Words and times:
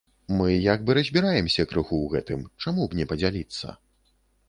Мы 0.37 0.47
як 0.73 0.87
бы 0.87 0.95
разбіраемся 0.99 1.67
крыху 1.75 2.01
ў 2.01 2.07
гэтым, 2.17 2.49
чаму 2.67 2.83
б 2.91 3.03
не 3.03 3.11
падзяліцца. 3.15 3.81